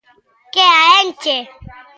[0.53, 1.37] Que a enche.